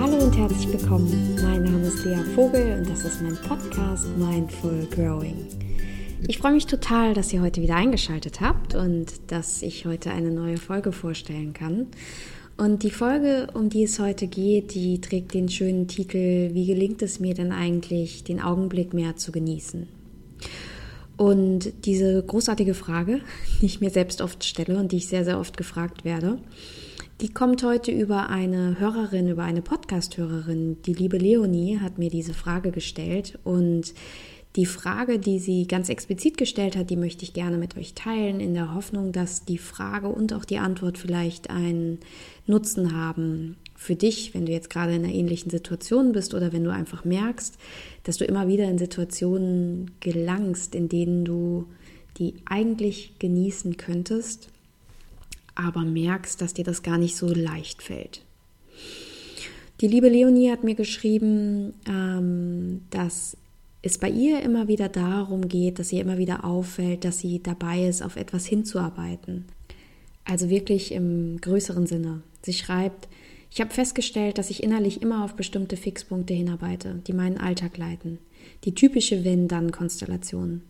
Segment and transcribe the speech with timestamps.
[0.00, 1.36] Hallo und herzlich willkommen.
[1.42, 5.34] Mein Name ist Lea Vogel und das ist mein Podcast Mindful Growing.
[6.28, 10.30] Ich freue mich total, dass ihr heute wieder eingeschaltet habt und dass ich heute eine
[10.30, 11.88] neue Folge vorstellen kann.
[12.56, 17.02] Und die Folge, um die es heute geht, die trägt den schönen Titel Wie gelingt
[17.02, 19.88] es mir denn eigentlich, den Augenblick mehr zu genießen?
[21.16, 23.20] Und diese großartige Frage,
[23.60, 26.38] die ich mir selbst oft stelle und die ich sehr, sehr oft gefragt werde,
[27.20, 30.82] die kommt heute über eine Hörerin, über eine Podcast-Hörerin.
[30.82, 33.94] Die liebe Leonie hat mir diese Frage gestellt und
[34.56, 38.40] die Frage, die sie ganz explizit gestellt hat, die möchte ich gerne mit euch teilen,
[38.40, 42.00] in der Hoffnung, dass die Frage und auch die Antwort vielleicht einen
[42.46, 46.62] Nutzen haben für dich, wenn du jetzt gerade in einer ähnlichen Situation bist oder wenn
[46.62, 47.58] du einfach merkst,
[48.04, 51.66] dass du immer wieder in Situationen gelangst, in denen du
[52.18, 54.48] die eigentlich genießen könntest,
[55.54, 58.22] aber merkst, dass dir das gar nicht so leicht fällt.
[59.80, 63.36] Die liebe Leonie hat mir geschrieben, ähm, dass
[63.82, 67.88] es bei ihr immer wieder darum geht, dass ihr immer wieder auffällt, dass sie dabei
[67.88, 69.46] ist, auf etwas hinzuarbeiten.
[70.24, 72.22] Also wirklich im größeren Sinne.
[72.42, 73.08] Sie schreibt,
[73.54, 78.18] ich habe festgestellt, dass ich innerlich immer auf bestimmte Fixpunkte hinarbeite, die meinen Alltag leiten.
[78.64, 80.62] Die typische Wenn-Dann-Konstellation.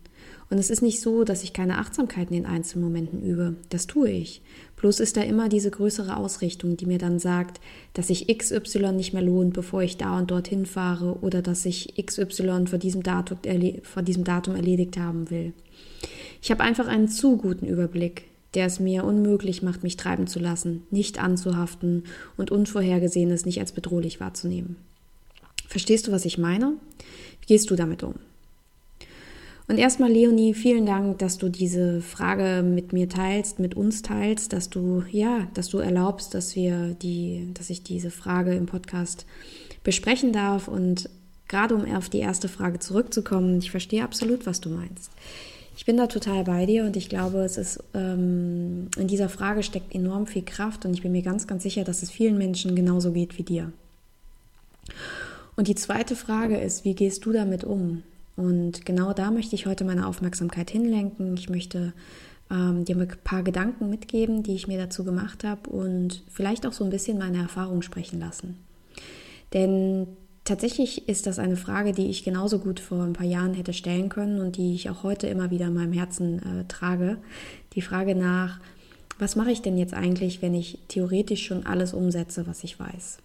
[0.49, 3.55] Und es ist nicht so, dass ich keine Achtsamkeit in den Einzelmomenten übe.
[3.69, 4.41] Das tue ich.
[4.75, 7.61] Bloß ist da immer diese größere Ausrichtung, die mir dann sagt,
[7.93, 11.95] dass sich XY nicht mehr lohnt, bevor ich da und dorthin fahre oder dass ich
[11.95, 13.37] XY vor diesem Datum,
[13.83, 15.53] vor diesem Datum erledigt haben will.
[16.41, 20.39] Ich habe einfach einen zu guten Überblick, der es mir unmöglich macht, mich treiben zu
[20.39, 22.03] lassen, nicht anzuhaften
[22.37, 24.77] und Unvorhergesehenes nicht als bedrohlich wahrzunehmen.
[25.67, 26.73] Verstehst du, was ich meine?
[27.41, 28.15] Wie gehst du damit um?
[29.67, 34.51] Und erstmal, Leonie, vielen Dank, dass du diese Frage mit mir teilst, mit uns teilst,
[34.51, 39.25] dass du, ja, dass du erlaubst, dass wir die, dass ich diese Frage im Podcast
[39.83, 40.67] besprechen darf.
[40.67, 41.09] Und
[41.47, 45.11] gerade um auf die erste Frage zurückzukommen, ich verstehe absolut, was du meinst.
[45.75, 49.63] Ich bin da total bei dir und ich glaube, es ist ähm, in dieser Frage
[49.63, 52.75] steckt enorm viel Kraft und ich bin mir ganz, ganz sicher, dass es vielen Menschen
[52.75, 53.71] genauso geht wie dir.
[55.55, 58.03] Und die zweite Frage ist, wie gehst du damit um?
[58.35, 61.35] Und genau da möchte ich heute meine Aufmerksamkeit hinlenken.
[61.37, 61.93] Ich möchte
[62.49, 66.73] ähm, dir ein paar Gedanken mitgeben, die ich mir dazu gemacht habe und vielleicht auch
[66.73, 68.57] so ein bisschen meine Erfahrung sprechen lassen.
[69.53, 70.07] Denn
[70.45, 74.09] tatsächlich ist das eine Frage, die ich genauso gut vor ein paar Jahren hätte stellen
[74.09, 77.17] können und die ich auch heute immer wieder in meinem Herzen äh, trage.
[77.73, 78.59] Die Frage nach,
[79.19, 83.19] was mache ich denn jetzt eigentlich, wenn ich theoretisch schon alles umsetze, was ich weiß?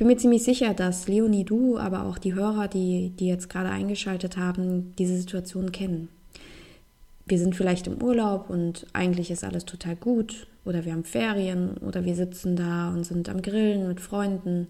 [0.00, 3.68] bin mir ziemlich sicher, dass Leonie, du, aber auch die Hörer, die, die jetzt gerade
[3.68, 6.08] eingeschaltet haben, diese Situation kennen.
[7.26, 11.76] Wir sind vielleicht im Urlaub und eigentlich ist alles total gut oder wir haben Ferien
[11.78, 14.68] oder wir sitzen da und sind am Grillen mit Freunden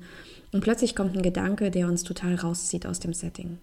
[0.53, 3.59] und plötzlich kommt ein Gedanke, der uns total rauszieht aus dem Setting.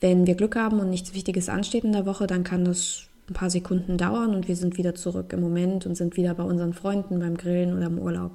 [0.00, 3.34] Wenn wir Glück haben und nichts Wichtiges ansteht in der Woche, dann kann das ein
[3.34, 6.72] paar Sekunden dauern und wir sind wieder zurück im Moment und sind wieder bei unseren
[6.72, 8.32] Freunden beim Grillen oder im Urlaub.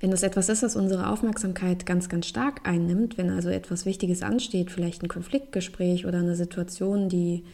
[0.00, 4.22] Wenn das etwas ist, das unsere Aufmerksamkeit ganz, ganz stark einnimmt, wenn also etwas Wichtiges
[4.22, 7.44] ansteht, vielleicht ein Konfliktgespräch oder eine Situation, die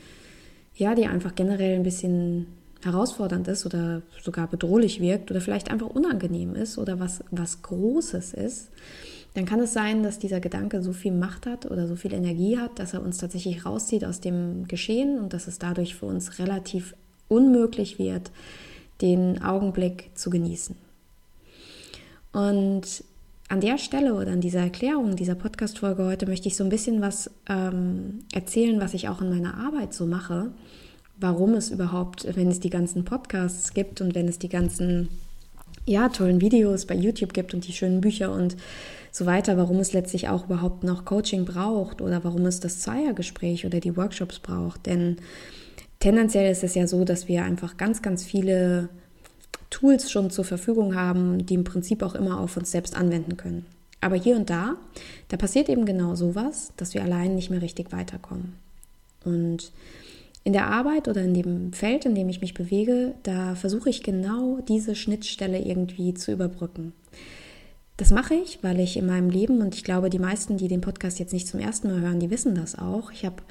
[0.74, 2.46] ja, die einfach generell ein bisschen
[2.82, 8.34] herausfordernd ist oder sogar bedrohlich wirkt oder vielleicht einfach unangenehm ist oder was, was Großes
[8.34, 8.70] ist,
[9.34, 12.58] dann kann es sein, dass dieser Gedanke so viel Macht hat oder so viel Energie
[12.58, 16.38] hat, dass er uns tatsächlich rauszieht aus dem Geschehen und dass es dadurch für uns
[16.38, 16.94] relativ
[17.28, 18.30] unmöglich wird,
[19.00, 20.76] den Augenblick zu genießen.
[22.32, 23.04] Und
[23.48, 27.00] an der Stelle oder an dieser Erklärung dieser Podcast-Folge heute möchte ich so ein bisschen
[27.00, 30.52] was ähm, erzählen, was ich auch in meiner Arbeit so mache.
[31.18, 35.08] Warum es überhaupt, wenn es die ganzen Podcasts gibt und wenn es die ganzen
[35.86, 38.56] ja, tollen Videos bei YouTube gibt und die schönen Bücher und
[39.10, 43.66] so weiter, warum es letztlich auch überhaupt noch Coaching braucht oder warum es das Zweiergespräch
[43.66, 44.86] oder die Workshops braucht.
[44.86, 45.18] Denn
[46.00, 48.88] tendenziell ist es ja so, dass wir einfach ganz, ganz viele
[49.74, 53.66] Tools schon zur Verfügung haben, die im Prinzip auch immer auf uns selbst anwenden können.
[54.00, 54.76] Aber hier und da,
[55.28, 58.54] da passiert eben genau sowas, dass wir allein nicht mehr richtig weiterkommen.
[59.24, 59.72] Und
[60.44, 64.04] in der Arbeit oder in dem Feld, in dem ich mich bewege, da versuche ich
[64.04, 66.92] genau diese Schnittstelle irgendwie zu überbrücken.
[67.96, 70.82] Das mache ich, weil ich in meinem Leben, und ich glaube, die meisten, die den
[70.82, 73.42] Podcast jetzt nicht zum ersten Mal hören, die wissen das auch, ich habe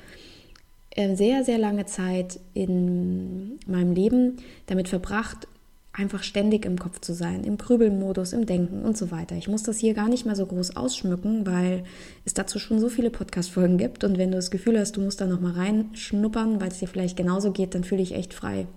[0.92, 4.38] äh, sehr, sehr lange Zeit in meinem Leben
[4.68, 5.48] damit verbracht,
[5.94, 9.36] einfach ständig im Kopf zu sein, im Grübelmodus, im Denken und so weiter.
[9.36, 11.84] Ich muss das hier gar nicht mehr so groß ausschmücken, weil
[12.25, 14.04] es dazu schon so viele Podcast-Folgen gibt.
[14.04, 17.16] Und wenn du das Gefühl hast, du musst da nochmal reinschnuppern, weil es dir vielleicht
[17.16, 18.68] genauso geht, dann fühle ich echt frei,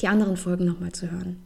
[0.00, 1.36] die anderen Folgen nochmal zu hören.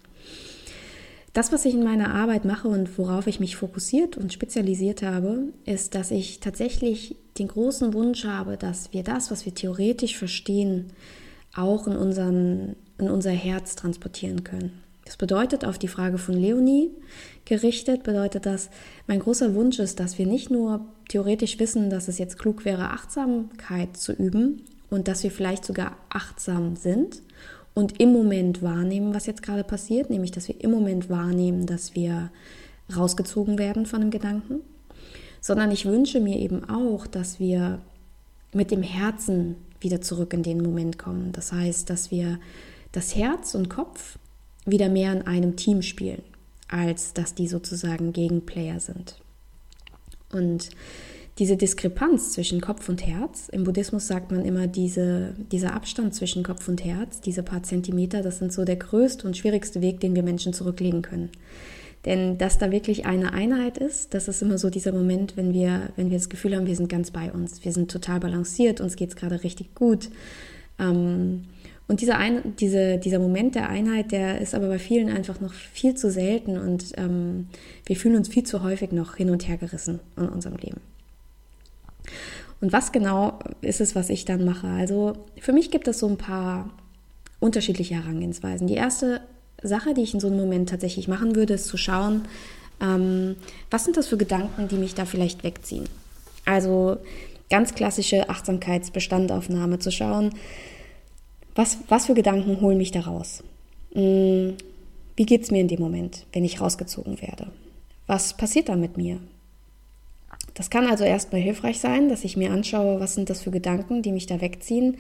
[1.35, 5.53] Das, was ich in meiner Arbeit mache und worauf ich mich fokussiert und spezialisiert habe,
[5.67, 10.87] ist, dass ich tatsächlich den großen Wunsch habe, dass wir das, was wir theoretisch verstehen,
[11.55, 14.86] auch in, unseren, in unser Herz transportieren können.
[15.07, 16.91] Das bedeutet auf die Frage von Leonie
[17.45, 18.69] gerichtet, bedeutet das,
[19.07, 22.91] mein großer Wunsch ist, dass wir nicht nur theoretisch wissen, dass es jetzt klug wäre,
[22.91, 27.23] Achtsamkeit zu üben und dass wir vielleicht sogar achtsam sind
[27.73, 31.95] und im Moment wahrnehmen, was jetzt gerade passiert, nämlich dass wir im Moment wahrnehmen, dass
[31.95, 32.31] wir
[32.95, 34.61] rausgezogen werden von dem Gedanken,
[35.41, 37.81] sondern ich wünsche mir eben auch, dass wir
[38.53, 41.31] mit dem Herzen wieder zurück in den Moment kommen.
[41.33, 42.41] Das heißt, dass wir
[42.91, 44.19] das Herz und Kopf
[44.67, 46.23] wieder mehr in einem Team spielen,
[46.69, 49.17] als dass die sozusagen Gegenplayer sind.
[50.33, 50.71] Und
[51.39, 56.43] diese Diskrepanz zwischen Kopf und Herz, im Buddhismus sagt man immer, diese, dieser Abstand zwischen
[56.43, 60.15] Kopf und Herz, diese paar Zentimeter, das sind so der größte und schwierigste Weg, den
[60.15, 61.31] wir Menschen zurücklegen können.
[62.07, 65.91] Denn dass da wirklich eine Einheit ist, das ist immer so dieser Moment, wenn wir,
[65.97, 68.97] wenn wir das Gefühl haben, wir sind ganz bei uns, wir sind total balanciert, uns
[68.97, 70.09] geht es gerade richtig gut.
[70.79, 71.45] Ähm,
[71.89, 75.53] und dieser, ein, diese, dieser Moment der Einheit, der ist aber bei vielen einfach noch
[75.53, 77.49] viel zu selten und ähm,
[77.85, 80.81] wir fühlen uns viel zu häufig noch hin und her gerissen in unserem Leben.
[82.61, 84.67] Und was genau ist es, was ich dann mache?
[84.67, 86.71] Also für mich gibt es so ein paar
[87.39, 88.67] unterschiedliche Herangehensweisen.
[88.67, 89.21] Die erste
[89.63, 92.23] Sache, die ich in so einem Moment tatsächlich machen würde, ist zu schauen,
[92.81, 93.37] ähm,
[93.71, 95.85] was sind das für Gedanken, die mich da vielleicht wegziehen.
[96.45, 96.99] Also
[97.49, 100.31] ganz klassische Achtsamkeitsbestandaufnahme zu schauen,
[101.57, 103.43] was, was für Gedanken holen mich da raus?
[103.93, 104.55] Hm,
[105.17, 107.49] wie geht es mir in dem Moment, wenn ich rausgezogen werde?
[108.07, 109.19] Was passiert da mit mir?
[110.55, 114.03] Das kann also erstmal hilfreich sein, dass ich mir anschaue, was sind das für Gedanken,
[114.03, 114.97] die mich da wegziehen.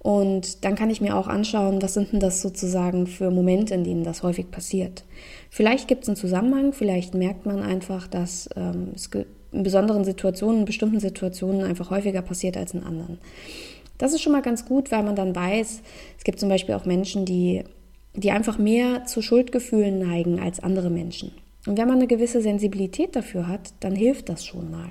[0.00, 3.84] Und dann kann ich mir auch anschauen, was sind denn das sozusagen für Momente, in
[3.84, 5.04] denen das häufig passiert.
[5.50, 9.10] Vielleicht gibt es einen Zusammenhang, vielleicht merkt man einfach, dass ähm, es
[9.50, 13.18] in besonderen Situationen, in bestimmten Situationen einfach häufiger passiert als in anderen.
[13.98, 15.82] Das ist schon mal ganz gut, weil man dann weiß,
[16.16, 17.64] es gibt zum Beispiel auch Menschen, die,
[18.14, 21.32] die einfach mehr zu Schuldgefühlen neigen als andere Menschen.
[21.66, 24.90] Und wenn man eine gewisse Sensibilität dafür hat, dann hilft das schon mal.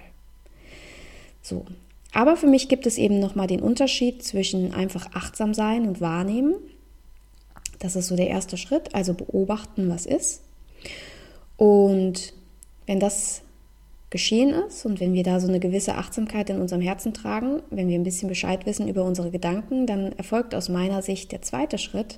[1.42, 1.66] So.
[2.14, 6.56] Aber für mich gibt es eben nochmal den Unterschied zwischen einfach achtsam sein und wahrnehmen.
[7.80, 10.42] Das ist so der erste Schritt, also beobachten, was ist.
[11.58, 12.34] Und
[12.86, 13.42] wenn das
[14.10, 17.90] geschehen ist und wenn wir da so eine gewisse Achtsamkeit in unserem Herzen tragen, wenn
[17.90, 21.78] wir ein bisschen Bescheid wissen über unsere Gedanken, dann erfolgt aus meiner Sicht der zweite
[21.78, 22.18] Schritt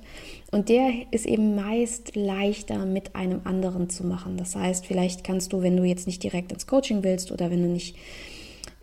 [0.52, 4.36] und der ist eben meist leichter mit einem anderen zu machen.
[4.36, 7.62] Das heißt, vielleicht kannst du, wenn du jetzt nicht direkt ins Coaching willst oder wenn
[7.62, 7.96] du nicht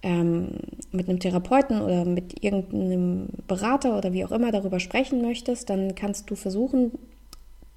[0.04, 0.50] ähm,
[0.92, 5.96] mit einem Therapeuten oder mit irgendeinem Berater oder wie auch immer darüber sprechen möchtest, dann
[5.96, 6.92] kannst du versuchen,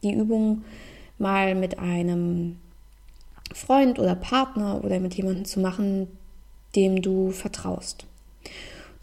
[0.02, 0.64] die Übung
[1.18, 2.56] mal mit einem
[3.52, 6.08] Freund oder Partner oder mit jemandem zu machen,
[6.76, 8.06] dem du vertraust.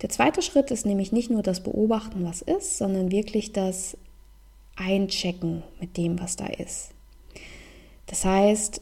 [0.02, 3.98] Der zweite Schritt ist nämlich nicht nur das Beobachten, was ist, sondern wirklich das
[4.76, 6.92] Einchecken mit dem, was da ist.
[8.06, 8.82] Das heißt,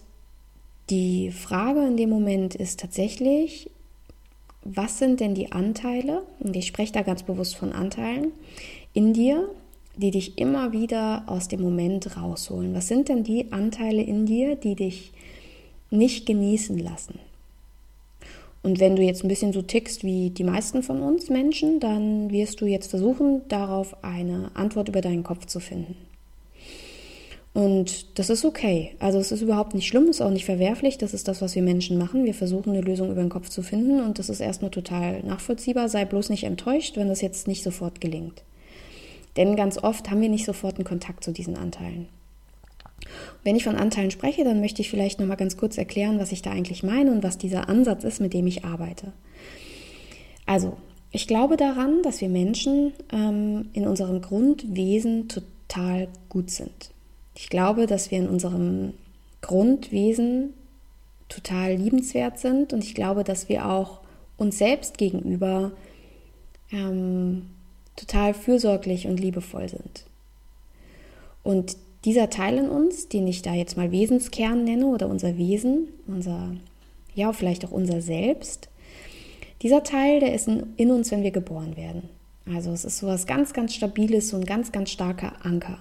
[0.89, 3.71] die Frage in dem Moment ist tatsächlich,
[4.63, 8.31] was sind denn die Anteile, und ich spreche da ganz bewusst von Anteilen,
[8.93, 9.49] in dir,
[9.95, 12.73] die dich immer wieder aus dem Moment rausholen?
[12.75, 15.11] Was sind denn die Anteile in dir, die dich
[15.95, 17.19] nicht genießen lassen.
[18.63, 22.31] Und wenn du jetzt ein bisschen so tickst wie die meisten von uns Menschen, dann
[22.31, 25.95] wirst du jetzt versuchen, darauf eine Antwort über deinen Kopf zu finden.
[27.53, 28.95] Und das ist okay.
[28.99, 30.97] Also es ist überhaupt nicht schlimm, ist auch nicht verwerflich.
[30.97, 32.25] Das ist das, was wir Menschen machen.
[32.25, 35.87] Wir versuchen eine Lösung über den Kopf zu finden und das ist erstmal total nachvollziehbar.
[35.87, 38.43] Sei bloß nicht enttäuscht, wenn das jetzt nicht sofort gelingt.
[39.37, 42.07] Denn ganz oft haben wir nicht sofort einen Kontakt zu diesen Anteilen.
[43.43, 46.31] Wenn ich von Anteilen spreche, dann möchte ich vielleicht noch mal ganz kurz erklären, was
[46.31, 49.13] ich da eigentlich meine und was dieser Ansatz ist, mit dem ich arbeite.
[50.45, 50.77] Also,
[51.11, 56.91] ich glaube daran, dass wir Menschen ähm, in unserem Grundwesen total gut sind.
[57.35, 58.93] Ich glaube, dass wir in unserem
[59.41, 60.53] Grundwesen
[61.29, 64.01] total liebenswert sind und ich glaube, dass wir auch
[64.37, 65.71] uns selbst gegenüber
[66.71, 67.47] ähm,
[67.95, 70.05] total fürsorglich und liebevoll sind.
[71.43, 75.87] Und dieser Teil in uns, den ich da jetzt mal Wesenskern nenne oder unser Wesen,
[76.07, 76.55] unser,
[77.15, 78.69] ja, vielleicht auch unser Selbst,
[79.61, 82.03] dieser Teil, der ist in, uns, wenn wir geboren werden.
[82.45, 85.79] Also es ist so was ganz, ganz Stabiles, so ein ganz, ganz starker Anker.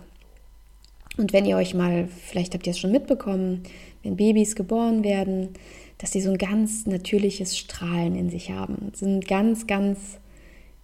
[1.19, 3.63] Und wenn ihr euch mal, vielleicht habt ihr es schon mitbekommen,
[4.03, 5.51] wenn Babys geboren werden,
[5.99, 8.93] dass sie so ein ganz natürliches Strahlen in sich haben.
[8.95, 10.19] So ein ganz, ganz,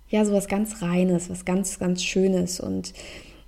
[0.09, 2.61] ja, so was ganz Reines, was ganz, ganz Schönes.
[2.61, 2.92] Und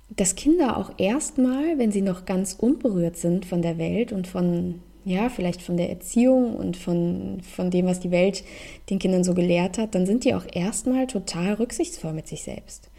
[0.09, 4.81] dass Kinder auch erstmal, wenn sie noch ganz unberührt sind von der Welt und von,
[5.05, 8.43] ja, vielleicht von der Erziehung und von, von dem, was die Welt
[8.89, 12.89] den Kindern so gelehrt hat, dann sind die auch erstmal total rücksichtsvoll mit sich selbst.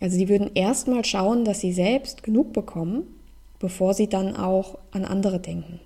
[0.00, 3.02] Also die würden erstmal schauen, dass sie selbst genug bekommen,
[3.58, 5.80] bevor sie dann auch an andere denken.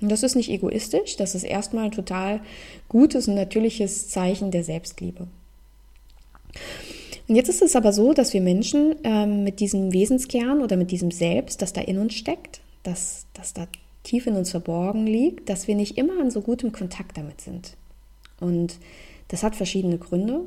[0.00, 2.40] Und das ist nicht egoistisch, das ist erstmal ein total
[2.88, 5.26] gutes und natürliches Zeichen der Selbstliebe.
[7.28, 10.90] Und jetzt ist es aber so, dass wir Menschen ähm, mit diesem Wesenskern oder mit
[10.90, 13.66] diesem Selbst, das da in uns steckt, das, das da
[14.04, 17.76] tief in uns verborgen liegt, dass wir nicht immer in so gutem Kontakt damit sind.
[18.38, 18.78] Und
[19.28, 20.42] das hat verschiedene Gründe.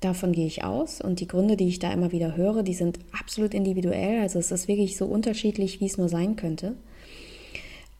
[0.00, 1.00] Davon gehe ich aus.
[1.00, 4.20] Und die Gründe, die ich da immer wieder höre, die sind absolut individuell.
[4.20, 6.76] Also es ist wirklich so unterschiedlich, wie es nur sein könnte.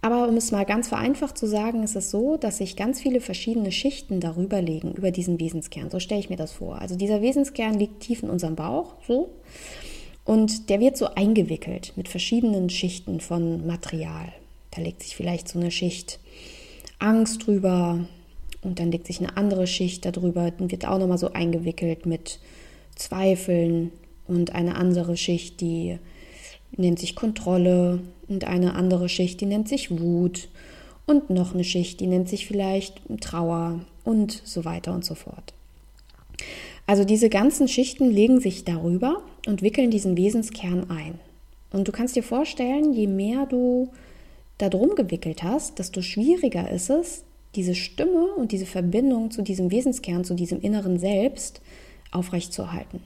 [0.05, 3.23] Aber um es mal ganz vereinfacht zu sagen, ist es so, dass sich ganz viele
[3.23, 5.89] verschiedene Schichten darüber legen, über diesen Wesenskern.
[5.89, 6.79] So stelle ich mir das vor.
[6.79, 9.31] Also dieser Wesenskern liegt tief in unserem Bauch, so.
[10.27, 14.31] Und der wird so eingewickelt mit verschiedenen Schichten von Material.
[14.73, 16.21] Da legt sich vielleicht so eine Schicht
[16.99, 18.07] Angst drüber
[18.61, 22.41] und dann legt sich eine andere Schicht darüber, dann wird auch nochmal so eingewickelt mit
[22.95, 23.91] Zweifeln
[24.29, 25.99] und eine andere Schicht, die
[26.77, 30.49] nennt sich Kontrolle und eine andere Schicht, die nennt sich Wut
[31.07, 35.55] und noch eine Schicht, die nennt sich vielleicht Trauer und so weiter und so fort.
[36.87, 41.19] Also diese ganzen Schichten legen sich darüber und wickeln diesen Wesenskern ein.
[41.73, 43.91] Und du kannst dir vorstellen, je mehr du
[44.59, 49.71] da drum gewickelt hast, desto schwieriger ist es, diese Stimme und diese Verbindung zu diesem
[49.71, 51.61] Wesenskern, zu diesem inneren Selbst
[52.11, 53.01] aufrechtzuerhalten.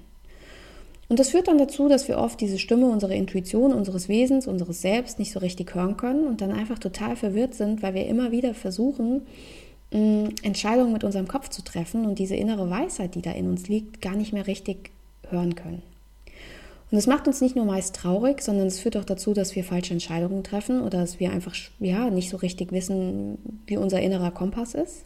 [1.09, 4.83] Und das führt dann dazu, dass wir oft diese Stimme, unsere Intuition, unseres Wesens, unseres
[4.83, 8.31] Selbst nicht so richtig hören können und dann einfach total verwirrt sind, weil wir immer
[8.31, 9.23] wieder versuchen,
[9.91, 13.69] mm, Entscheidungen mit unserem Kopf zu treffen und diese innere Weisheit, die da in uns
[13.69, 14.91] liegt, gar nicht mehr richtig
[15.31, 15.83] hören können.
[16.91, 19.65] Und das macht uns nicht nur meist traurig, sondern es führt auch dazu, dass wir
[19.65, 24.31] falsche Entscheidungen treffen oder dass wir einfach ja, nicht so richtig wissen, wie unser innerer
[24.31, 25.05] Kompass ist.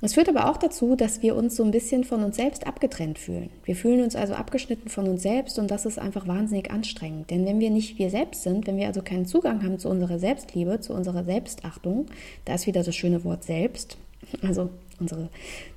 [0.00, 3.18] Es führt aber auch dazu, dass wir uns so ein bisschen von uns selbst abgetrennt
[3.18, 3.50] fühlen.
[3.64, 7.30] Wir fühlen uns also abgeschnitten von uns selbst und das ist einfach wahnsinnig anstrengend.
[7.30, 10.18] Denn wenn wir nicht wir selbst sind, wenn wir also keinen Zugang haben zu unserer
[10.18, 12.06] Selbstliebe, zu unserer Selbstachtung,
[12.44, 13.96] da ist wieder das schöne Wort selbst,
[14.42, 14.68] also
[15.00, 15.28] unsere,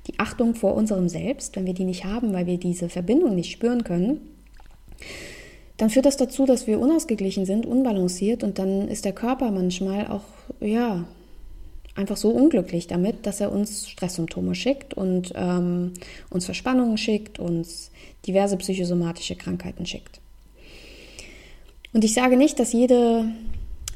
[0.06, 3.50] die Achtung vor unserem Selbst, wenn wir die nicht haben, weil wir diese Verbindung nicht
[3.50, 4.20] spüren können,
[5.76, 10.08] dann führt das dazu, dass wir unausgeglichen sind, unbalanciert und dann ist der Körper manchmal
[10.08, 10.24] auch,
[10.60, 11.06] ja,
[11.98, 15.92] einfach so unglücklich damit, dass er uns Stresssymptome schickt und ähm,
[16.30, 17.90] uns Verspannungen schickt, uns
[18.26, 20.20] diverse psychosomatische Krankheiten schickt.
[21.92, 23.24] Und ich sage nicht, dass jede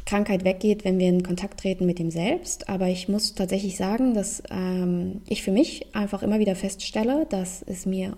[0.05, 4.15] Krankheit weggeht, wenn wir in Kontakt treten mit dem Selbst, aber ich muss tatsächlich sagen,
[4.15, 8.17] dass ähm, ich für mich einfach immer wieder feststelle, dass es mir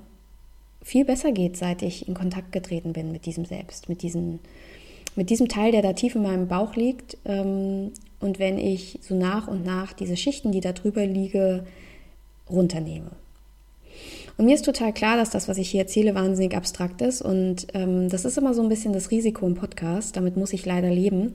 [0.83, 4.39] viel besser geht, seit ich in Kontakt getreten bin mit diesem Selbst, mit diesem,
[5.15, 7.93] mit diesem Teil, der da tief in meinem Bauch liegt ähm,
[8.25, 11.67] und wenn ich so nach und nach diese Schichten, die da drüber liege,
[12.49, 13.11] runternehme.
[14.37, 17.23] Und mir ist total klar, dass das, was ich hier erzähle, wahnsinnig abstrakt ist.
[17.23, 20.17] Und ähm, das ist immer so ein bisschen das Risiko im Podcast.
[20.17, 21.35] Damit muss ich leider leben.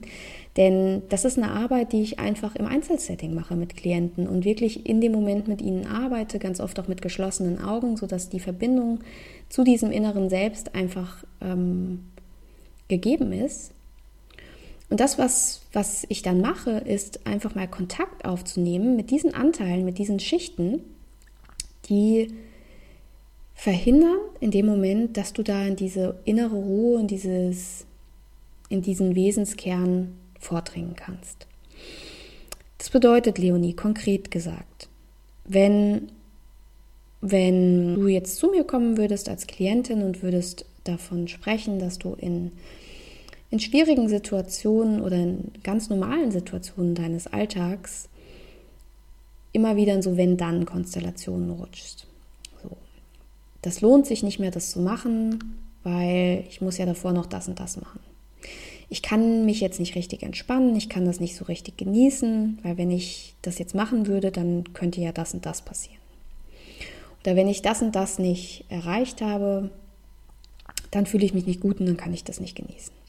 [0.58, 4.86] Denn das ist eine Arbeit, die ich einfach im Einzelsetting mache mit Klienten und wirklich
[4.86, 8.98] in dem Moment mit ihnen arbeite, ganz oft auch mit geschlossenen Augen, sodass die Verbindung
[9.48, 12.00] zu diesem inneren Selbst einfach ähm,
[12.88, 13.72] gegeben ist
[14.90, 19.84] und das, was, was ich dann mache, ist einfach mal Kontakt aufzunehmen mit diesen Anteilen,
[19.84, 20.80] mit diesen Schichten,
[21.88, 22.32] die
[23.54, 27.86] verhindern in dem Moment, dass du da in diese innere Ruhe, in, dieses,
[28.68, 31.46] in diesen Wesenskern vordringen kannst.
[32.78, 34.88] Das bedeutet, Leonie, konkret gesagt,
[35.44, 36.10] wenn,
[37.20, 42.14] wenn du jetzt zu mir kommen würdest als Klientin und würdest davon sprechen, dass du
[42.14, 42.52] in
[43.50, 48.08] in schwierigen Situationen oder in ganz normalen Situationen deines Alltags
[49.52, 52.06] immer wieder in so Wenn-Dann-Konstellationen rutschst.
[52.62, 52.76] So.
[53.62, 57.48] Das lohnt sich nicht mehr, das zu machen, weil ich muss ja davor noch das
[57.48, 58.00] und das machen.
[58.88, 62.76] Ich kann mich jetzt nicht richtig entspannen, ich kann das nicht so richtig genießen, weil
[62.76, 66.00] wenn ich das jetzt machen würde, dann könnte ja das und das passieren.
[67.22, 69.70] Oder wenn ich das und das nicht erreicht habe,
[70.90, 72.99] dann fühle ich mich nicht gut und dann kann ich das nicht genießen.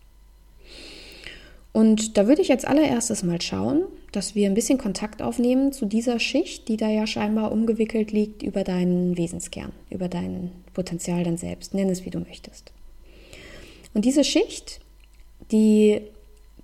[1.74, 5.86] Und da würde ich jetzt allererstes mal schauen, dass wir ein bisschen Kontakt aufnehmen zu
[5.86, 11.38] dieser Schicht, die da ja scheinbar umgewickelt liegt über deinen Wesenskern, über dein Potenzial dann
[11.38, 11.74] selbst.
[11.74, 12.74] Nenn es, wie du möchtest.
[13.94, 14.82] Und diese Schicht,
[15.52, 16.02] die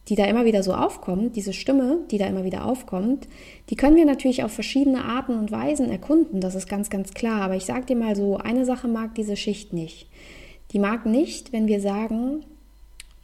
[0.10, 3.28] die da immer wieder so aufkommt, diese Stimme, die da immer wieder aufkommt,
[3.70, 7.42] die können wir natürlich auf verschiedene Arten und Weisen erkunden, das ist ganz, ganz klar.
[7.42, 10.08] Aber ich sage dir mal so, eine Sache mag diese Schicht nicht.
[10.72, 12.46] Die mag nicht, wenn wir sagen,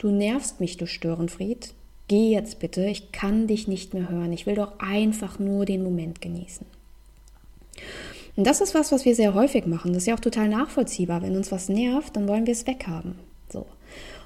[0.04, 1.74] du nervst mich, du Störenfried,
[2.10, 5.82] geh jetzt bitte, ich kann dich nicht mehr hören, ich will doch einfach nur den
[5.82, 6.68] Moment genießen.
[8.36, 9.94] Und das ist was, was wir sehr häufig machen.
[9.94, 11.22] Das ist ja auch total nachvollziehbar.
[11.22, 13.16] Wenn uns was nervt, dann wollen wir es weghaben.
[13.48, 13.68] So.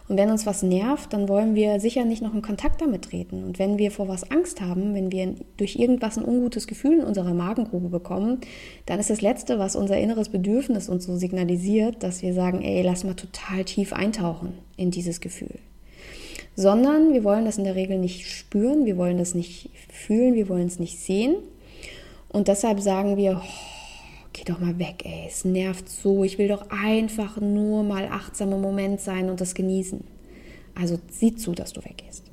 [0.08, 3.44] Und wenn uns was nervt, dann wollen wir sicher nicht noch in Kontakt damit treten.
[3.44, 7.06] Und wenn wir vor was Angst haben, wenn wir durch irgendwas ein ungutes Gefühl in
[7.06, 8.40] unserer Magengrube bekommen,
[8.86, 12.84] dann ist das Letzte, was unser inneres Bedürfnis uns so signalisiert, dass wir sagen, ey,
[12.84, 15.60] lass mal total tief eintauchen in dieses Gefühl.
[16.56, 20.48] Sondern wir wollen das in der Regel nicht spüren, wir wollen das nicht fühlen, wir
[20.48, 21.36] wollen es nicht sehen.
[22.30, 23.77] Und deshalb sagen wir, oh,
[24.38, 28.52] geh doch mal weg, ey, es nervt so, ich will doch einfach nur mal achtsam
[28.54, 30.04] im Moment sein und das genießen.
[30.76, 32.24] Also sieh zu, dass du weggehst.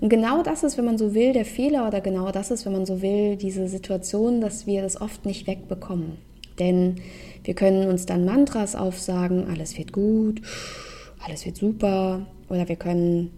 [0.00, 2.72] Und genau das ist, wenn man so will, der Fehler oder genau das ist, wenn
[2.72, 6.18] man so will, diese Situation, dass wir das oft nicht wegbekommen.
[6.58, 6.96] Denn
[7.42, 10.42] wir können uns dann Mantras aufsagen, alles wird gut,
[11.24, 12.26] alles wird super.
[12.50, 13.30] Oder wir können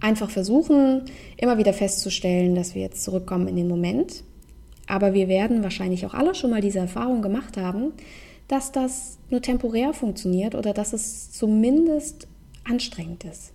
[0.00, 1.02] einfach versuchen,
[1.36, 4.24] immer wieder festzustellen, dass wir jetzt zurückkommen in den Moment
[4.86, 7.92] aber wir werden wahrscheinlich auch alle schon mal diese Erfahrung gemacht haben,
[8.48, 12.28] dass das nur temporär funktioniert oder dass es zumindest
[12.64, 13.52] anstrengend ist.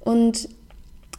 [0.00, 0.48] Und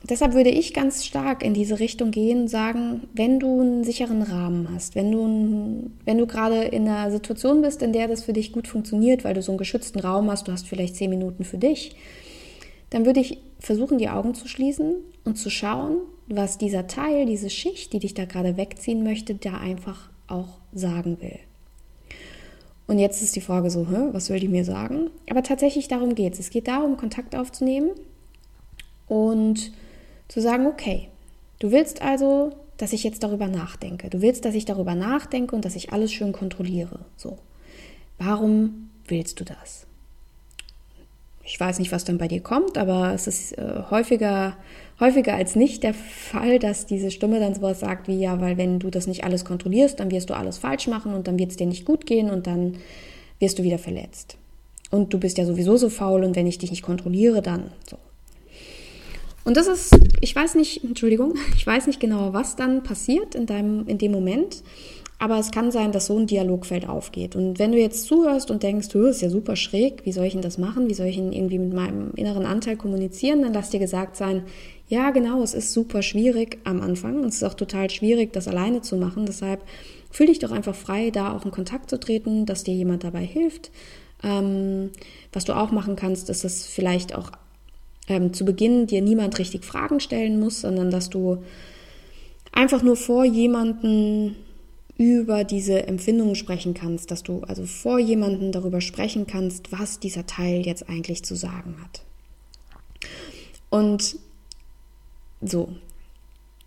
[0.04, 4.22] deshalb würde ich ganz stark in diese Richtung gehen und sagen, wenn du einen sicheren
[4.22, 8.34] Rahmen hast, wenn du, wenn du gerade in einer Situation bist, in der das für
[8.34, 11.44] dich gut funktioniert, weil du so einen geschützten Raum hast, du hast vielleicht zehn Minuten
[11.44, 11.96] für dich,
[12.90, 17.50] dann würde ich versuchen, die Augen zu schließen und zu schauen, was dieser Teil, diese
[17.50, 21.40] Schicht, die dich da gerade wegziehen möchte, da einfach auch sagen will.
[22.88, 25.10] Und jetzt ist die Frage so, was will die mir sagen?
[25.30, 26.40] Aber tatsächlich darum geht es.
[26.40, 27.92] Es geht darum, Kontakt aufzunehmen
[29.08, 29.72] und
[30.28, 31.10] zu sagen, okay,
[31.60, 34.10] du willst also, dass ich jetzt darüber nachdenke.
[34.10, 37.00] Du willst, dass ich darüber nachdenke und dass ich alles schön kontrolliere.
[37.18, 37.38] So.
[38.20, 39.88] Warum willst du das?
[41.46, 44.58] Ich weiß nicht, was dann bei dir kommt, aber es ist äh, häufiger,
[45.00, 48.80] häufiger als nicht der Fall, dass diese Stimme dann sowas sagt wie, ja, weil wenn
[48.80, 51.58] du das nicht alles kontrollierst, dann wirst du alles falsch machen und dann wird es
[51.58, 52.78] dir nicht gut gehen und dann
[53.40, 54.38] wirst du wieder verletzt.
[54.90, 57.98] Und du bist ja sowieso so faul und wenn ich dich nicht kontrolliere, dann so.
[59.44, 63.46] Und das ist, ich weiß nicht, Entschuldigung, ich weiß nicht genau, was dann passiert in
[63.46, 64.64] deinem, in dem Moment.
[65.18, 67.36] Aber es kann sein, dass so ein Dialogfeld aufgeht.
[67.36, 70.34] Und wenn du jetzt zuhörst und denkst, du, ist ja super schräg, wie soll ich
[70.34, 70.90] denn das machen?
[70.90, 73.42] Wie soll ich ihn irgendwie mit meinem inneren Anteil kommunizieren?
[73.42, 74.44] Dann lass dir gesagt sein,
[74.90, 77.22] ja, genau, es ist super schwierig am Anfang.
[77.22, 79.26] Und es ist auch total schwierig, das alleine zu machen.
[79.26, 79.62] Deshalb
[80.12, 83.24] fühl dich doch einfach frei, da auch in Kontakt zu treten, dass dir jemand dabei
[83.24, 83.72] hilft.
[84.22, 84.92] Ähm,
[85.32, 87.32] was du auch machen kannst, ist es vielleicht auch
[88.08, 91.44] ähm, zu Beginn dir niemand richtig Fragen stellen muss, sondern dass du
[92.52, 94.36] einfach nur vor jemanden
[94.98, 100.26] über diese Empfindungen sprechen kannst, dass du also vor jemanden darüber sprechen kannst, was dieser
[100.26, 102.04] Teil jetzt eigentlich zu sagen hat.
[103.70, 104.18] Und
[105.42, 105.70] so,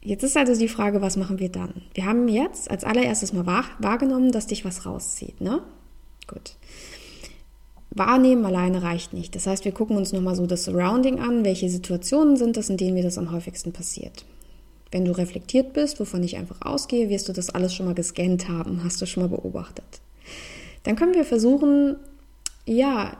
[0.02, 1.82] jetzt ist also die Frage, was machen wir dann?
[1.94, 5.62] Wir haben jetzt als allererstes mal wahr, wahrgenommen, dass dich was rauszieht, ne?
[6.26, 6.56] Gut.
[7.90, 9.34] Wahrnehmen alleine reicht nicht.
[9.34, 12.76] Das heißt, wir gucken uns nochmal so das Surrounding an, welche Situationen sind das, in
[12.76, 14.26] denen mir das am häufigsten passiert.
[14.90, 18.48] Wenn du reflektiert bist, wovon ich einfach ausgehe, wirst du das alles schon mal gescannt
[18.48, 19.84] haben, hast du schon mal beobachtet.
[20.84, 21.96] Dann können wir versuchen,
[22.64, 23.16] ja,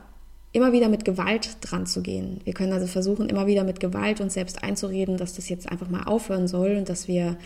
[0.53, 2.41] immer wieder mit Gewalt dran zu gehen.
[2.45, 5.89] Wir können also versuchen, immer wieder mit Gewalt uns selbst einzureden, dass das jetzt einfach
[5.89, 7.37] mal aufhören soll und dass wir,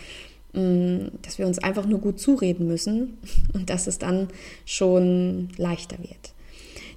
[0.53, 3.19] mm, dass wir uns einfach nur gut zureden müssen
[3.53, 4.29] und dass es dann
[4.65, 6.33] schon leichter wird.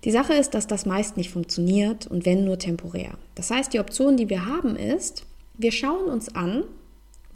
[0.03, 3.11] Die Sache ist, dass das meist nicht funktioniert und wenn nur temporär.
[3.33, 5.23] Das heißt, die Option, die wir haben, ist,
[5.57, 6.63] wir schauen uns an,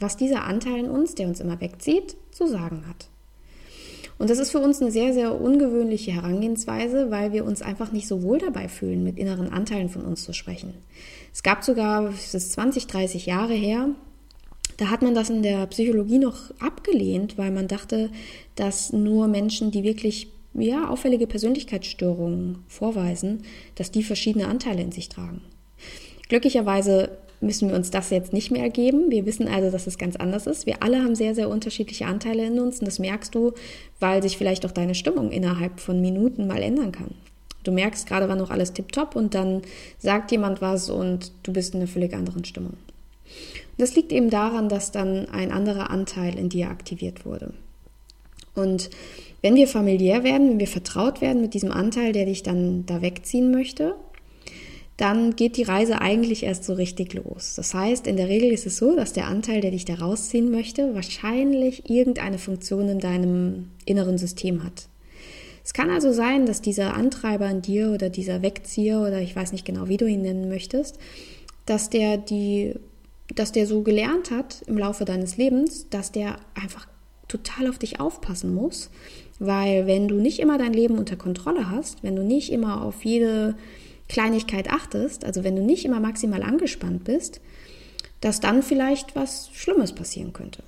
[0.00, 3.08] was dieser Anteil in uns, der uns immer wegzieht, zu sagen hat.
[4.18, 8.06] Und das ist für uns eine sehr, sehr ungewöhnliche Herangehensweise, weil wir uns einfach nicht
[8.06, 10.74] so wohl dabei fühlen, mit inneren Anteilen von uns zu sprechen.
[11.32, 13.88] Es gab sogar, das ist 20, 30 Jahre her,
[14.76, 18.10] da hat man das in der Psychologie noch abgelehnt, weil man dachte,
[18.56, 25.08] dass nur Menschen, die wirklich ja, auffällige Persönlichkeitsstörungen vorweisen, dass die verschiedene Anteile in sich
[25.08, 25.42] tragen.
[26.28, 29.10] Glücklicherweise müssen wir uns das jetzt nicht mehr geben.
[29.10, 30.66] Wir wissen also, dass es ganz anders ist.
[30.66, 33.52] Wir alle haben sehr, sehr unterschiedliche Anteile in uns und das merkst du,
[33.98, 37.14] weil sich vielleicht auch deine Stimmung innerhalb von Minuten mal ändern kann.
[37.64, 39.62] Du merkst gerade, war noch alles tipptopp und dann
[39.98, 42.72] sagt jemand was und du bist in einer völlig anderen Stimmung.
[42.72, 47.52] Und das liegt eben daran, dass dann ein anderer Anteil in dir aktiviert wurde.
[48.54, 48.90] Und
[49.42, 53.00] wenn wir familiär werden, wenn wir vertraut werden mit diesem Anteil, der dich dann da
[53.00, 53.94] wegziehen möchte,
[55.00, 57.54] dann geht die Reise eigentlich erst so richtig los.
[57.54, 60.50] Das heißt, in der Regel ist es so, dass der Anteil, der dich da rausziehen
[60.50, 64.88] möchte, wahrscheinlich irgendeine Funktion in deinem inneren System hat.
[65.64, 69.52] Es kann also sein, dass dieser Antreiber in dir oder dieser Wegzieher oder ich weiß
[69.52, 70.98] nicht genau, wie du ihn nennen möchtest,
[71.64, 72.74] dass der die,
[73.34, 76.86] dass der so gelernt hat im Laufe deines Lebens, dass der einfach
[77.26, 78.90] total auf dich aufpassen muss,
[79.38, 83.02] weil wenn du nicht immer dein Leben unter Kontrolle hast, wenn du nicht immer auf
[83.02, 83.54] jede
[84.10, 87.40] Kleinigkeit achtest, also wenn du nicht immer maximal angespannt bist,
[88.20, 90.64] dass dann vielleicht was Schlimmes passieren könnte.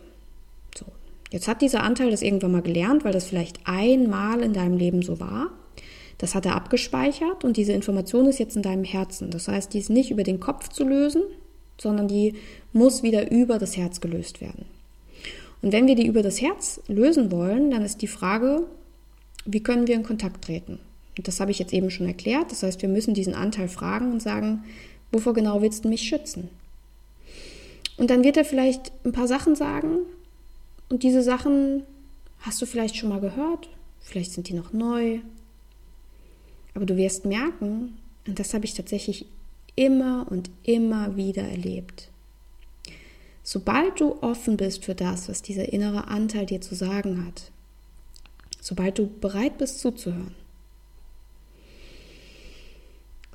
[0.78, 0.87] So.
[1.31, 5.02] Jetzt hat dieser Anteil das irgendwann mal gelernt, weil das vielleicht einmal in deinem Leben
[5.02, 5.50] so war.
[6.18, 9.31] Das hat er abgespeichert und diese Information ist jetzt in deinem Herzen.
[9.31, 11.22] Das heißt, die ist nicht über den Kopf zu lösen,
[11.81, 12.35] sondern die
[12.72, 14.66] muss wieder über das Herz gelöst werden.
[15.62, 18.62] Und wenn wir die über das Herz lösen wollen, dann ist die Frage,
[19.44, 20.78] wie können wir in Kontakt treten?
[21.16, 22.51] Und das habe ich jetzt eben schon erklärt.
[22.51, 24.64] Das heißt, wir müssen diesen Anteil fragen und sagen,
[25.11, 26.48] wovor genau willst du mich schützen?
[27.96, 29.98] Und dann wird er vielleicht ein paar Sachen sagen
[30.88, 31.85] und diese Sachen
[32.40, 33.68] hast du vielleicht schon mal gehört,
[34.01, 35.20] vielleicht sind die noch neu.
[36.75, 39.27] Aber du wirst merken, und das habe ich tatsächlich
[39.75, 42.11] immer und immer wieder erlebt.
[43.42, 47.51] Sobald du offen bist für das, was dieser innere Anteil dir zu sagen hat,
[48.61, 50.35] sobald du bereit bist zuzuhören,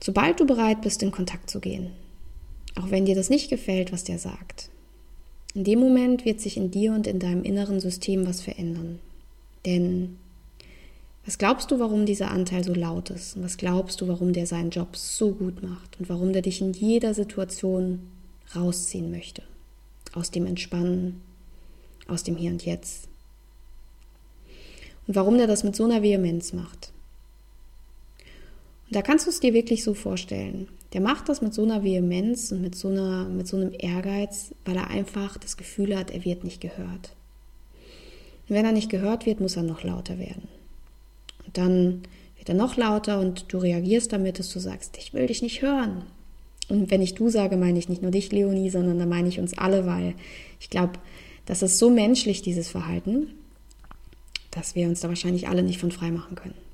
[0.02, 1.92] Sobald du bereit bist, in Kontakt zu gehen,
[2.76, 4.70] auch wenn dir das nicht gefällt, was der sagt,
[5.54, 9.00] in dem Moment wird sich in dir und in deinem inneren System was verändern.
[9.66, 10.18] Denn
[11.26, 13.36] was glaubst du, warum dieser Anteil so laut ist?
[13.36, 16.00] Und was glaubst du, warum der seinen Job so gut macht?
[16.00, 18.02] Und warum der dich in jeder Situation
[18.56, 19.44] rausziehen möchte?
[20.14, 21.22] Aus dem Entspannen,
[22.08, 23.10] aus dem Hier und Jetzt.
[25.08, 26.94] Und warum der das mit so einer Vehemenz macht?
[28.88, 30.68] Und da kannst du es dir wirklich so vorstellen.
[30.94, 34.54] Der macht das mit so einer Vehemenz und mit so, einer, mit so einem Ehrgeiz,
[34.66, 37.14] weil er einfach das Gefühl hat, er wird nicht gehört.
[38.48, 40.48] Und wenn er nicht gehört wird, muss er noch lauter werden.
[41.46, 42.04] Und dann
[42.38, 45.62] wird er noch lauter und du reagierst damit, dass du sagst, ich will dich nicht
[45.62, 46.04] hören.
[46.70, 49.40] Und wenn ich du sage, meine ich nicht nur dich, Leonie, sondern da meine ich
[49.40, 50.16] uns alle, weil
[50.60, 50.94] ich glaube,
[51.46, 53.28] das ist so menschlich, dieses Verhalten,
[54.52, 56.67] dass wir uns da wahrscheinlich alle nicht von frei machen können.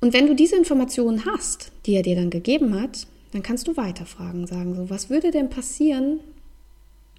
[0.00, 3.76] Und wenn du diese Informationen hast, die er dir dann gegeben hat, dann kannst du
[3.76, 6.20] weiterfragen, sagen so, was würde denn passieren,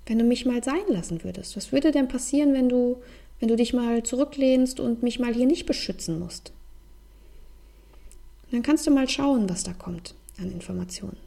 [0.07, 1.55] wenn du mich mal sein lassen würdest?
[1.55, 2.97] Was würde denn passieren, wenn du,
[3.39, 6.51] wenn du dich mal zurücklehnst und mich mal hier nicht beschützen musst?
[8.45, 11.17] Und dann kannst du mal schauen, was da kommt an Informationen.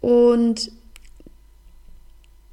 [0.00, 0.70] Und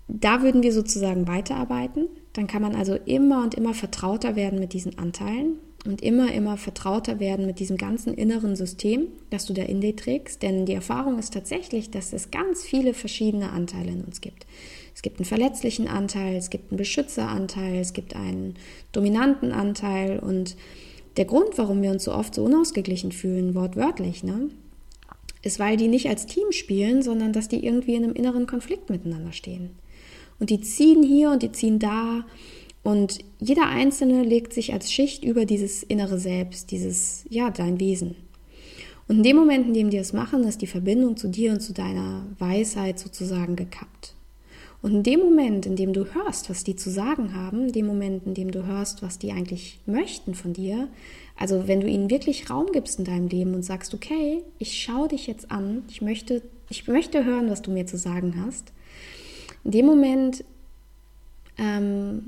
[0.07, 2.07] da würden wir sozusagen weiterarbeiten.
[2.33, 6.57] Dann kann man also immer und immer vertrauter werden mit diesen Anteilen und immer, immer
[6.57, 10.43] vertrauter werden mit diesem ganzen inneren System, das du da in dir trägst.
[10.43, 14.45] Denn die Erfahrung ist tatsächlich, dass es ganz viele verschiedene Anteile in uns gibt.
[14.93, 18.55] Es gibt einen verletzlichen Anteil, es gibt einen Beschützeranteil, es gibt einen
[18.91, 20.55] dominanten Anteil und
[21.17, 24.49] der Grund, warum wir uns so oft so unausgeglichen fühlen, wortwörtlich, ne,
[25.41, 28.89] ist, weil die nicht als Team spielen, sondern dass die irgendwie in einem inneren Konflikt
[28.89, 29.71] miteinander stehen.
[30.39, 32.25] Und die ziehen hier und die ziehen da
[32.83, 38.15] und jeder Einzelne legt sich als Schicht über dieses innere Selbst, dieses, ja, dein Wesen.
[39.07, 41.59] Und in dem Moment, in dem die es machen, ist die Verbindung zu dir und
[41.59, 44.15] zu deiner Weisheit sozusagen gekappt.
[44.81, 47.85] Und in dem Moment, in dem du hörst, was die zu sagen haben, in dem
[47.85, 50.87] Moment, in dem du hörst, was die eigentlich möchten von dir,
[51.37, 55.07] also wenn du ihnen wirklich Raum gibst in deinem Leben und sagst, okay, ich schaue
[55.07, 58.71] dich jetzt an, ich möchte, ich möchte hören, was du mir zu sagen hast,
[59.63, 60.43] in dem Moment
[61.59, 62.27] ähm,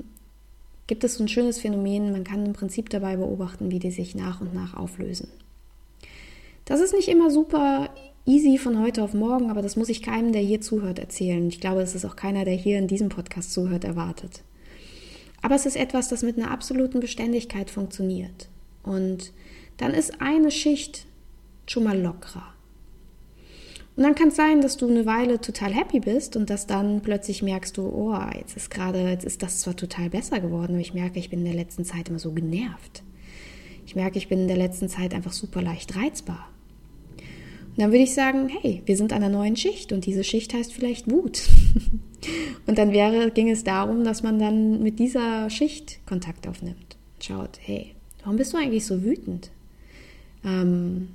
[0.86, 4.14] gibt es so ein schönes Phänomen, man kann im Prinzip dabei beobachten, wie die sich
[4.14, 5.28] nach und nach auflösen.
[6.64, 7.90] Das ist nicht immer super
[8.26, 11.46] easy von heute auf morgen, aber das muss ich keinem, der hier zuhört, erzählen.
[11.48, 14.42] Ich glaube, es ist auch keiner, der hier in diesem Podcast zuhört, erwartet.
[15.42, 18.48] Aber es ist etwas, das mit einer absoluten Beständigkeit funktioniert.
[18.82, 19.32] Und
[19.76, 21.06] dann ist eine Schicht
[21.66, 22.53] schon mal lockerer.
[23.96, 27.00] Und dann kann es sein, dass du eine Weile total happy bist und dass dann
[27.00, 30.80] plötzlich merkst du, oh, jetzt ist gerade, jetzt ist das zwar total besser geworden, aber
[30.80, 33.04] ich merke, ich bin in der letzten Zeit immer so genervt.
[33.86, 36.48] Ich merke, ich bin in der letzten Zeit einfach super leicht reizbar.
[37.76, 40.54] Und dann würde ich sagen, hey, wir sind an einer neuen Schicht und diese Schicht
[40.54, 41.42] heißt vielleicht Wut.
[42.66, 46.96] und dann wäre, ging es darum, dass man dann mit dieser Schicht Kontakt aufnimmt.
[47.20, 49.50] Schaut, hey, warum bist du eigentlich so wütend?
[50.44, 51.10] Ähm,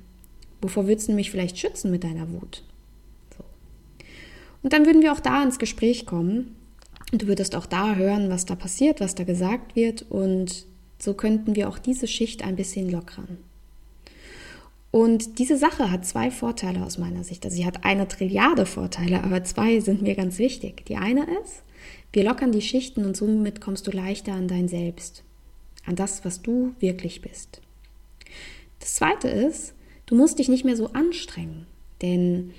[0.62, 2.62] wovor würdest du mich vielleicht schützen mit deiner Wut?
[4.62, 6.56] Und dann würden wir auch da ins Gespräch kommen.
[7.12, 10.02] Du würdest auch da hören, was da passiert, was da gesagt wird.
[10.08, 10.66] Und
[10.98, 13.38] so könnten wir auch diese Schicht ein bisschen lockern.
[14.90, 17.44] Und diese Sache hat zwei Vorteile aus meiner Sicht.
[17.44, 20.84] Also sie hat eine Trilliarde Vorteile, aber zwei sind mir ganz wichtig.
[20.86, 21.62] Die eine ist,
[22.12, 25.22] wir lockern die Schichten und somit kommst du leichter an dein Selbst,
[25.86, 27.60] an das, was du wirklich bist.
[28.80, 29.74] Das zweite ist,
[30.06, 31.66] du musst dich nicht mehr so anstrengen,
[32.02, 32.52] denn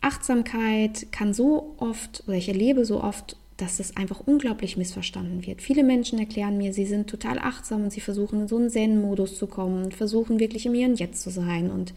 [0.00, 5.62] Achtsamkeit kann so oft, oder ich erlebe so oft, dass es einfach unglaublich missverstanden wird.
[5.62, 9.36] Viele Menschen erklären mir, sie sind total achtsam und sie versuchen in so einen Zen-Modus
[9.38, 11.70] zu kommen und versuchen wirklich im Hier und Jetzt zu sein.
[11.70, 11.94] Und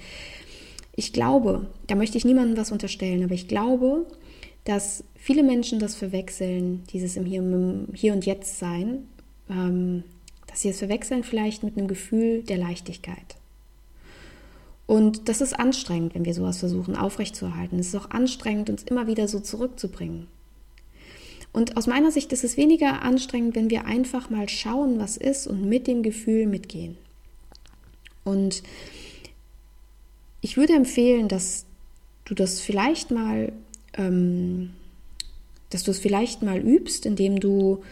[0.95, 4.05] ich glaube, da möchte ich niemandem was unterstellen, aber ich glaube,
[4.63, 9.07] dass viele Menschen das verwechseln, dieses im Hier, im Hier und Jetzt sein,
[9.49, 10.03] ähm,
[10.47, 13.35] dass sie es verwechseln vielleicht mit einem Gefühl der Leichtigkeit.
[14.89, 17.78] Und das ist anstrengend, wenn wir sowas versuchen aufrechtzuerhalten.
[17.78, 20.25] Es ist auch anstrengend, uns immer wieder so zurückzubringen.
[21.54, 25.45] Und aus meiner Sicht ist es weniger anstrengend, wenn wir einfach mal schauen, was ist
[25.45, 26.97] und mit dem Gefühl mitgehen.
[28.23, 28.63] Und
[30.41, 31.65] ich würde empfehlen, dass
[32.25, 33.54] du das vielleicht mal,
[33.93, 34.71] ähm,
[35.69, 37.84] dass du es vielleicht mal übst, indem du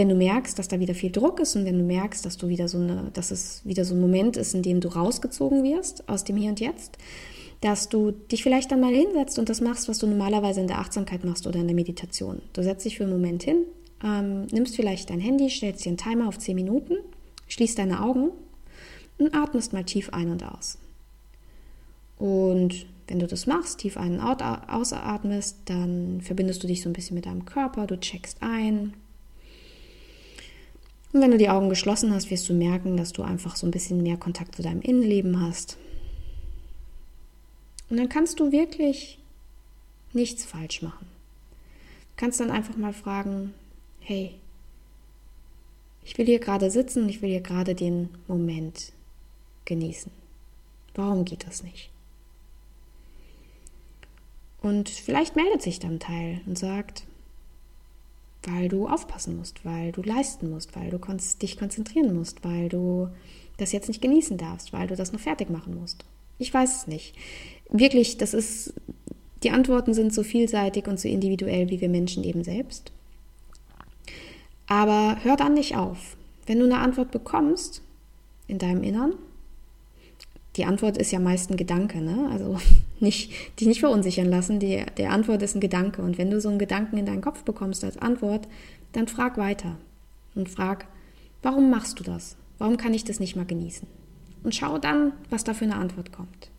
[0.00, 2.48] wenn du merkst, dass da wieder viel Druck ist und wenn du merkst, dass du
[2.48, 6.08] wieder so eine, dass es wieder so ein Moment ist, in dem du rausgezogen wirst
[6.08, 6.96] aus dem Hier und Jetzt,
[7.60, 10.78] dass du dich vielleicht dann mal hinsetzt und das machst, was du normalerweise in der
[10.78, 12.40] Achtsamkeit machst oder in der Meditation.
[12.54, 13.66] Du setzt dich für einen Moment hin,
[14.02, 16.94] ähm, nimmst vielleicht dein Handy, stellst dir einen Timer auf 10 Minuten,
[17.48, 18.30] schließt deine Augen
[19.18, 20.78] und atmest mal tief ein und aus.
[22.16, 26.94] Und wenn du das machst, tief ein- und ausatmest, dann verbindest du dich so ein
[26.94, 28.94] bisschen mit deinem Körper, du checkst ein,
[31.12, 33.72] und wenn du die Augen geschlossen hast, wirst du merken, dass du einfach so ein
[33.72, 35.76] bisschen mehr Kontakt zu deinem Innenleben hast.
[37.88, 39.18] Und dann kannst du wirklich
[40.12, 41.06] nichts falsch machen.
[41.50, 43.52] Du kannst dann einfach mal fragen,
[44.00, 44.34] hey,
[46.04, 48.92] ich will hier gerade sitzen, ich will hier gerade den Moment
[49.64, 50.12] genießen.
[50.94, 51.90] Warum geht das nicht?
[54.62, 57.04] Und vielleicht meldet sich dann Teil und sagt,
[58.44, 60.98] weil du aufpassen musst, weil du leisten musst, weil du
[61.42, 63.08] dich konzentrieren musst, weil du
[63.58, 66.04] das jetzt nicht genießen darfst, weil du das noch fertig machen musst.
[66.38, 67.14] Ich weiß es nicht.
[67.68, 68.72] Wirklich, das ist,
[69.42, 72.92] die Antworten sind so vielseitig und so individuell wie wir Menschen eben selbst.
[74.66, 76.16] Aber hör dann nicht auf.
[76.46, 77.82] Wenn du eine Antwort bekommst
[78.46, 79.14] in deinem Innern,
[80.56, 82.28] die Antwort ist ja meist ein Gedanke, ne?
[82.32, 82.56] Also
[83.02, 84.58] nicht, dich nicht verunsichern lassen.
[84.58, 86.02] Die, die Antwort ist ein Gedanke.
[86.02, 88.48] Und wenn du so einen Gedanken in deinen Kopf bekommst als Antwort,
[88.92, 89.76] dann frag weiter.
[90.34, 90.86] Und frag,
[91.42, 92.36] warum machst du das?
[92.58, 93.88] Warum kann ich das nicht mal genießen?
[94.42, 96.50] Und schau dann, was da für eine Antwort kommt.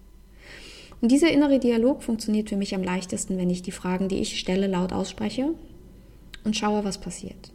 [1.02, 4.40] Und dieser innere Dialog funktioniert für mich am leichtesten, wenn ich die Fragen, die ich
[4.40, 5.50] stelle, laut ausspreche
[6.44, 7.52] und schaue, was passiert.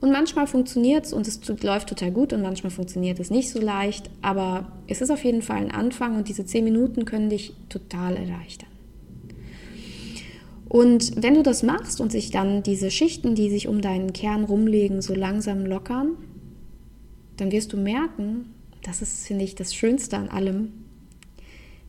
[0.00, 3.60] Und manchmal funktioniert es und es läuft total gut und manchmal funktioniert es nicht so
[3.60, 7.54] leicht, aber es ist auf jeden Fall ein Anfang und diese zehn Minuten können dich
[7.68, 8.68] total erleichtern.
[10.68, 14.44] Und wenn du das machst und sich dann diese Schichten, die sich um deinen Kern
[14.44, 16.16] rumlegen, so langsam lockern,
[17.36, 20.72] dann wirst du merken, das ist, finde ich, das Schönste an allem,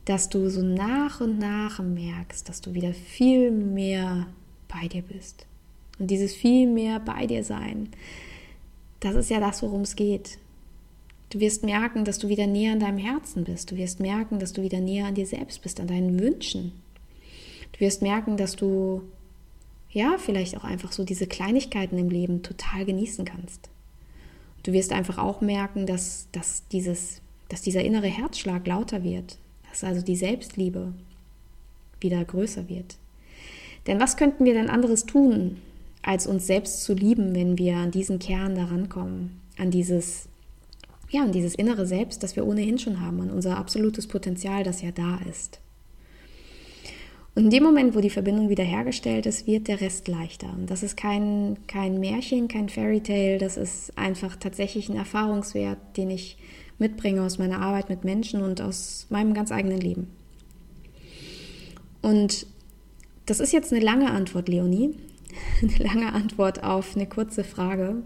[0.06, 4.28] dass du so nach und nach merkst, dass du wieder viel mehr
[4.68, 5.46] bei dir bist.
[6.00, 7.90] Und dieses viel mehr bei dir sein,
[9.00, 10.40] das ist ja das, worum es geht.
[11.30, 13.72] Du wirst merken, dass du wieder näher an deinem Herzen bist.
[13.72, 16.72] Du wirst merken, dass du wieder näher an dir selbst bist, an deinen Wünschen.
[17.74, 19.02] Du wirst merken, dass du
[19.92, 23.70] ja vielleicht auch einfach so diese Kleinigkeiten im Leben total genießen kannst.
[24.64, 29.38] Du wirst einfach auch merken, dass, dass, dieses, dass dieser innere Herzschlag lauter wird,
[29.70, 30.94] dass also die Selbstliebe
[32.00, 32.98] wieder größer wird.
[33.86, 35.58] Denn was könnten wir denn anderes tun,
[36.08, 40.30] als uns selbst zu lieben, wenn wir an diesen Kern daran kommen, an dieses,
[41.10, 44.82] ja, an dieses innere Selbst, das wir ohnehin schon haben, an unser absolutes Potenzial, das
[44.82, 45.60] ja da ist.
[47.36, 50.48] Und in dem Moment, wo die Verbindung wiederhergestellt ist, wird der Rest leichter.
[50.58, 55.78] Und das ist kein, kein Märchen, kein Fairy Tale, das ist einfach tatsächlich ein Erfahrungswert,
[55.98, 56.38] den ich
[56.80, 60.08] mitbringe aus meiner Arbeit mit Menschen und aus meinem ganz eigenen Leben.
[62.02, 62.48] Und
[63.26, 64.96] das ist jetzt eine lange Antwort, Leonie,
[65.62, 68.04] eine lange Antwort auf eine kurze Frage.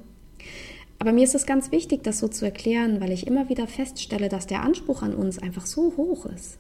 [1.00, 4.30] Aber mir ist es ganz wichtig, das so zu erklären, weil ich immer wieder feststelle,
[4.30, 6.60] dass der Anspruch an uns einfach so hoch ist.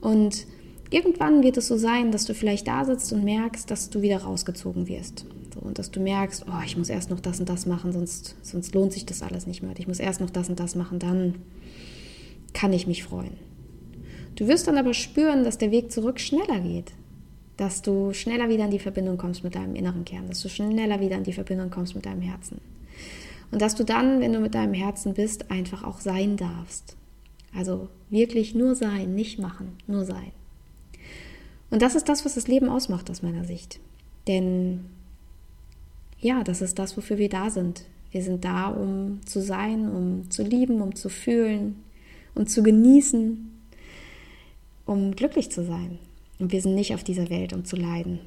[0.00, 0.46] Und
[0.88, 4.22] irgendwann wird es so sein, dass du vielleicht da sitzt und merkst, dass du wieder
[4.22, 5.26] rausgezogen wirst.
[5.52, 8.36] So, und dass du merkst, oh, ich muss erst noch das und das machen, sonst,
[8.42, 9.72] sonst lohnt sich das alles nicht mehr.
[9.76, 11.34] Ich muss erst noch das und das machen, dann
[12.54, 13.36] kann ich mich freuen.
[14.34, 16.92] Du wirst dann aber spüren, dass der Weg zurück schneller geht
[17.60, 20.98] dass du schneller wieder in die Verbindung kommst mit deinem inneren Kern, dass du schneller
[21.00, 22.58] wieder in die Verbindung kommst mit deinem Herzen.
[23.50, 26.96] Und dass du dann, wenn du mit deinem Herzen bist, einfach auch sein darfst.
[27.54, 30.32] Also wirklich nur sein, nicht machen, nur sein.
[31.68, 33.78] Und das ist das, was das Leben ausmacht aus meiner Sicht.
[34.26, 34.86] Denn
[36.18, 37.84] ja, das ist das, wofür wir da sind.
[38.10, 41.76] Wir sind da, um zu sein, um zu lieben, um zu fühlen,
[42.34, 43.50] um zu genießen,
[44.86, 45.98] um glücklich zu sein.
[46.40, 48.18] Und wir sind nicht auf dieser Welt, um zu leiden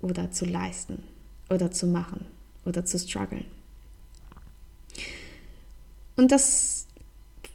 [0.00, 1.04] oder zu leisten
[1.48, 2.26] oder zu machen
[2.66, 3.44] oder zu strugglen.
[6.16, 6.88] Und das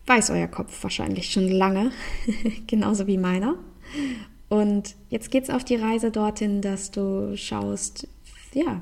[0.08, 1.92] weiß euer Kopf wahrscheinlich schon lange,
[2.68, 3.56] genauso wie meiner.
[4.48, 8.08] Und jetzt geht es auf die Reise dorthin, dass du schaust,
[8.54, 8.82] ja,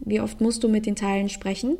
[0.00, 1.78] wie oft musst du mit den Teilen sprechen,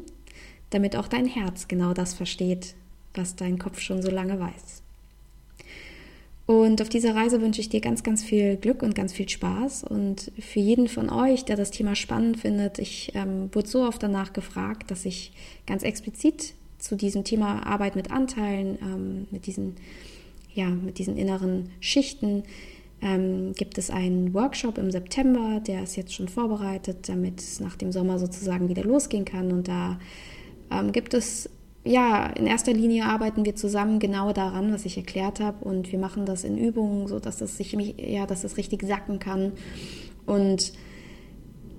[0.71, 2.75] damit auch dein Herz genau das versteht,
[3.15, 4.83] was dein Kopf schon so lange weiß.
[6.47, 9.83] Und auf dieser Reise wünsche ich dir ganz, ganz viel Glück und ganz viel Spaß.
[9.83, 14.01] Und für jeden von euch, der das Thema spannend findet, ich ähm, wurde so oft
[14.01, 15.33] danach gefragt, dass ich
[15.67, 19.75] ganz explizit zu diesem Thema Arbeit mit Anteilen, ähm, mit diesen,
[20.55, 22.45] ja, mit diesen inneren Schichten,
[23.03, 27.77] ähm, gibt es einen Workshop im September, der ist jetzt schon vorbereitet, damit es nach
[27.77, 29.51] dem Sommer sozusagen wieder losgehen kann.
[29.51, 29.99] Und da
[30.71, 31.51] ähm, gibt es,
[31.87, 35.64] ja, in erster Linie arbeiten wir zusammen genau daran, was ich erklärt habe.
[35.64, 39.53] Und wir machen das in Übungen, sodass das sich, ja, dass es richtig sacken kann.
[40.27, 40.72] Und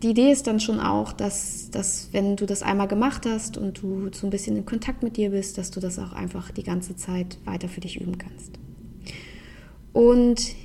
[0.04, 3.82] die Idee ist dann schon auch, dass, dass wenn du das einmal gemacht hast und
[3.82, 6.63] du so ein bisschen in Kontakt mit dir bist, dass du das auch einfach die
[6.63, 8.54] ganze Zeit weiter für dich üben kannst.
[9.93, 10.56] Und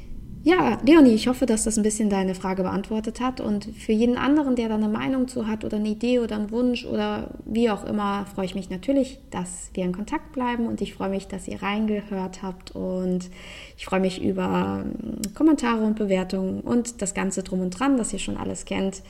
[0.45, 3.41] ja, Leonie, ich hoffe, dass das ein bisschen deine Frage beantwortet hat.
[3.41, 6.51] Und für jeden anderen, der da eine Meinung zu hat oder eine Idee oder einen
[6.51, 10.67] Wunsch oder wie auch immer, freue ich mich natürlich, dass wir in Kontakt bleiben.
[10.67, 12.73] Und ich freue mich, dass ihr reingehört habt.
[12.73, 13.31] Und
[13.77, 18.13] ich freue mich über ähm, Kommentare und Bewertungen und das Ganze drum und dran, das
[18.13, 19.03] ihr schon alles kennt.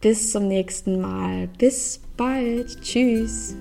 [0.00, 1.48] Bis zum nächsten Mal.
[1.58, 2.80] Bis bald.
[2.82, 3.56] Tschüss.